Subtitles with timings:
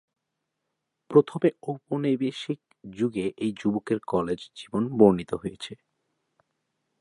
[1.11, 2.59] প্রথমে ঔপনিবেশিক
[2.93, 5.73] যুগে এই যুবকের কলেজ জীবন বর্ণিত হয়েছে।